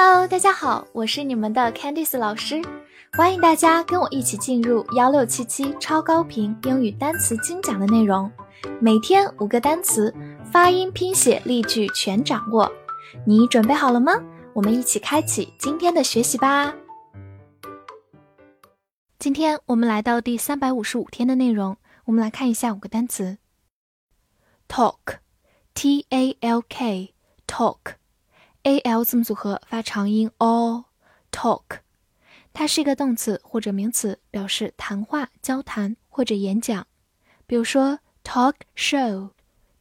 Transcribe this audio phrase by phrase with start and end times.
[0.00, 2.62] Hello，大家好，我是你们的 Candice 老师，
[3.14, 8.30] 欢迎大家跟我一起进入幺六七七超高频英语单词精讲的内容，
[8.80, 10.14] 每天五个单词，
[10.52, 12.70] 发音、拼写、例句全掌握，
[13.26, 14.12] 你准备好了吗？
[14.52, 16.72] 我们一起开启今天的学习吧。
[19.18, 23.38] 今天我们来到第三百五十五天的内容，我们来看一下五个单词
[24.68, 27.78] ：talk，t a l k，talk。
[28.68, 30.84] A l 字母组合发长音，all
[31.32, 31.78] talk，
[32.52, 36.86] 它是一个动词或者名词，表示谈话、交谈或者演讲。
[37.46, 39.30] 比如说 talk show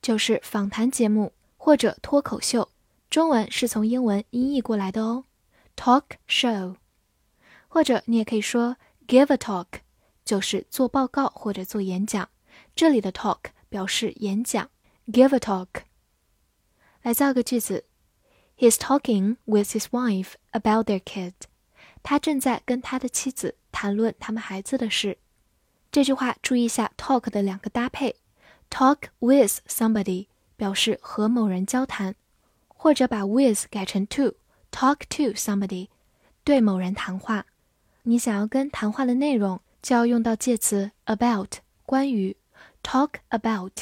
[0.00, 2.68] 就是访谈节目或者脱口秀，
[3.10, 5.24] 中文是从英文音译过来的哦
[5.74, 6.76] ，talk show。
[7.66, 8.76] 或者你也可以说
[9.08, 9.66] give a talk，
[10.24, 12.28] 就是做报告或者做演讲。
[12.76, 14.70] 这里的 talk 表示演讲
[15.08, 15.66] ，give a talk。
[17.02, 17.84] 来造个句子。
[18.58, 21.34] He's talking with his wife about their kid。
[22.02, 25.18] 他正在跟他的妻子谈论他们孩子的事。
[25.92, 28.16] 这句话注意一下 talk 的两个搭配
[28.70, 32.14] ：talk with somebody 表示和某人交谈，
[32.68, 35.88] 或者把 with 改成 to，talk to somebody
[36.44, 37.46] 对某人谈话。
[38.04, 42.36] 你想要跟谈话的内容，就要用到介词 about 关于
[42.82, 43.72] talk about。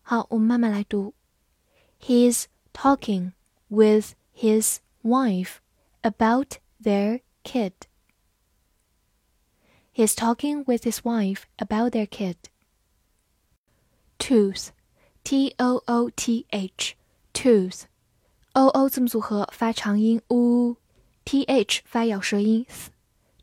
[0.00, 1.12] 好，我们慢慢来读。
[2.00, 3.32] He's talking
[3.69, 5.59] with his wife
[6.01, 7.73] about their kid.
[9.91, 12.35] He's talking with his wife about their kid.
[14.17, 14.71] Tooth,
[15.23, 16.95] T O O T H,
[17.33, 17.83] tooth,
[18.53, 22.65] O O 字母组合发长音 u，T H 发咬舌音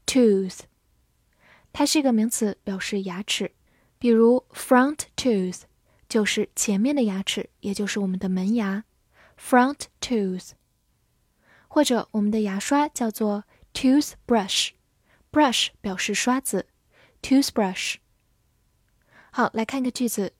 [0.07, 0.61] th，tooth。
[1.73, 3.53] 它是一个名词，表示牙齿。
[3.99, 5.63] 比如 front tooth
[6.09, 8.85] 就是前面的牙齿，也就是我们的门牙。
[9.39, 10.51] front tooth，
[11.69, 16.67] 或者我们的牙刷叫做 toothbrush，brush 表示刷子，
[17.23, 17.97] toothbrush。
[19.31, 20.35] 好，来看个句子：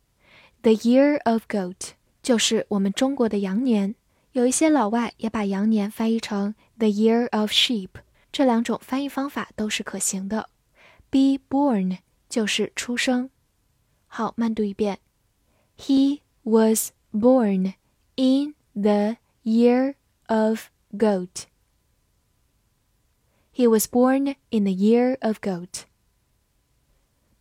[0.62, 1.92] The year of goat
[2.22, 3.94] 就是我们中国的羊年。
[4.32, 7.88] 有一些老外也把羊年翻译成 the year of sheep。
[8.31, 10.48] 这两种翻译方法都是可行的。
[11.10, 11.98] Be born
[12.28, 13.31] 就是出生。
[14.06, 15.00] 好，慢读一遍。
[15.76, 17.75] He was born
[18.14, 19.94] in the year
[20.26, 21.47] of goat.
[23.57, 25.83] He was born in the year of goat。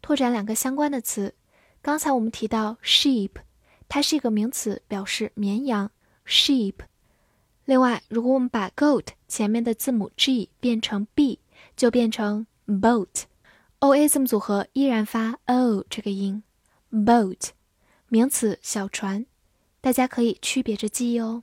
[0.00, 1.34] 拓展两个相关的词，
[1.82, 3.30] 刚才我们提到 sheep，
[3.88, 5.90] 它是一个名词，表示绵羊
[6.24, 6.74] sheep。
[7.64, 11.40] 另外，如果我们把 goat 前面的字母 g 变成 b，
[11.76, 13.24] 就变成 boat。
[13.80, 16.44] o a 字母组合依然发 o 这个音
[16.92, 17.48] ，boat，
[18.06, 19.26] 名词小船，
[19.80, 21.42] 大家可以区别着记忆哦。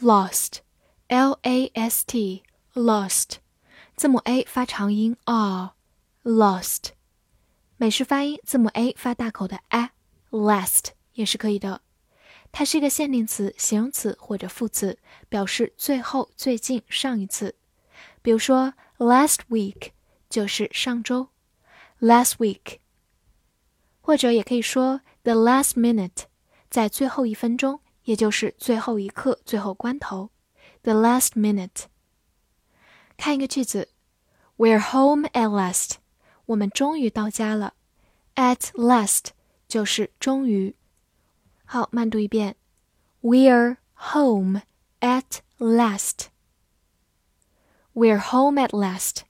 [0.00, 3.36] lost，l a s t，lost。
[3.98, 6.90] 字母 a 发长音，are，lost。
[7.78, 11.80] 美式发音字母 a 发大口的 a，last 也是可以的。
[12.52, 17.56] 它是一个限定词、形容词或者副词，表示最后、最近、上一次。
[18.22, 19.90] 比如说，last week
[20.30, 21.30] 就是上周
[21.98, 22.78] ，last week。
[24.00, 26.26] 或者也可以说 the last minute，
[26.70, 30.30] 在最后一分钟，也就是最后一刻、最后关头
[30.82, 31.86] ，the last minute。
[33.18, 33.88] 看一个句子
[34.56, 35.96] ，We're home at last。
[36.46, 37.74] 我们终于到家了。
[38.36, 39.26] At last
[39.66, 40.76] 就是终于。
[41.64, 42.56] 好，慢读一遍
[43.20, 43.76] ，We're
[44.12, 44.62] home
[45.00, 46.28] at last。
[47.92, 49.22] We're home at last。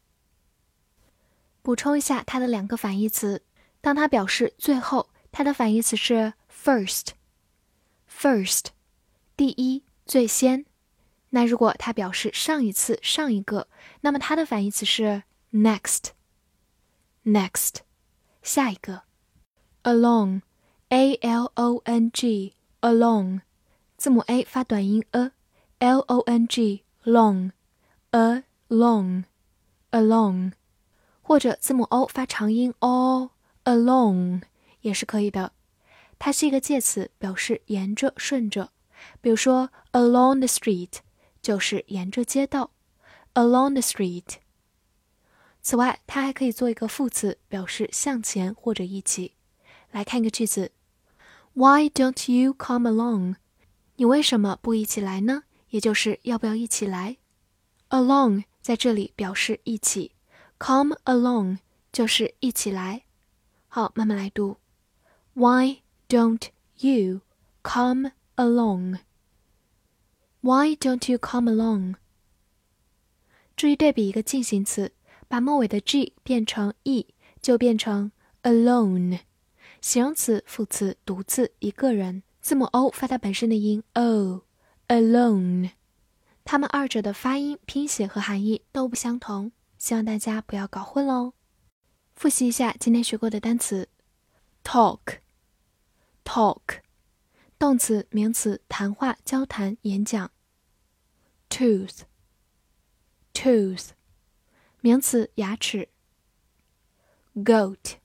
[1.62, 3.42] 补充一下它的两个反义词，
[3.80, 7.08] 当它表示最后，它的反义词是 first。
[8.08, 8.66] First，
[9.34, 10.66] 第一，最先。
[11.30, 13.68] 那如果它表示上一次、上一个，
[14.00, 16.10] 那么它的反义词是 next。
[17.24, 17.76] next，
[18.42, 19.02] 下一个。
[19.82, 20.42] along
[20.88, 23.40] a l o n g along，
[23.96, 30.52] 字母 a 发短音 a，l o n g long，a long，along，
[31.22, 34.42] 或者字母 o 发长音 o，along
[34.80, 35.52] 也是可以的。
[36.18, 38.70] 它是一个介词，表示沿着、顺着。
[39.20, 40.98] 比如说，along the street
[41.48, 42.72] 就是沿着街道
[43.32, 44.34] ，along the street。
[45.62, 49.32] 此外，它还可以做一个副词，表示向前或者一起。
[49.90, 50.72] 来看一个句子
[51.54, 53.36] ：Why don't you come along？
[53.96, 55.44] 你为什么不一起来呢？
[55.70, 57.16] 也就是要不要一起来
[57.88, 60.12] ？Along 在这里表示一起
[60.58, 61.60] ，come along
[61.90, 63.04] 就是一起来。
[63.68, 64.58] 好，慢慢来读
[65.32, 65.78] ：Why
[66.10, 67.22] don't you
[67.62, 68.98] come along?
[70.48, 71.96] Why don't you come along?
[73.54, 74.92] 注意对比一个进行词，
[75.28, 77.06] 把末尾的 g 变成 e，
[77.42, 78.10] 就变成
[78.44, 79.18] alone。
[79.82, 82.22] 形容词、副词，独自一个人。
[82.40, 85.72] 字母 o 发它本身的音 o，alone。
[86.46, 91.34] 它们二者的发音、拼写和含义都不相同，希望大家不要搞混喽。
[92.16, 93.90] 复习一下今天学过的单词
[94.64, 96.78] ：talk，talk。
[97.58, 100.30] 动词、名词，谈话、交谈、演讲。
[101.48, 102.04] tooth，tooth，
[104.80, 105.88] 名词，牙齿。
[107.34, 108.00] goat，goat，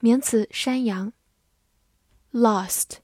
[0.00, 1.12] 名词，山羊。
[2.32, 3.00] lost，lost，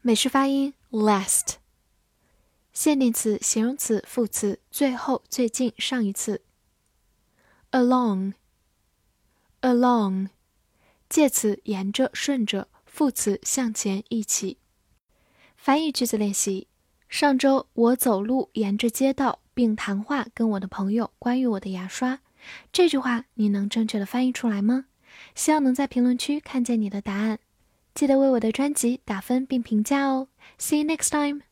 [0.00, 1.56] 美式发音 last。
[2.72, 6.42] 限定词、形容词、副词，最后、最近、上一次。
[7.72, 8.30] along，along。
[11.10, 14.59] 介词沿着、顺着，副词向前、一起。
[15.62, 16.68] 翻译句子练习：
[17.10, 22.20] 上周我走路沿着街道，并谈话跟我的朋友关于我的牙刷。
[22.72, 24.86] 这句话你能正确的翻译出来吗？
[25.34, 27.40] 希望能在评论区看见你的答案。
[27.94, 30.28] 记得为我的专辑打分并评价哦。
[30.58, 31.42] See you next time.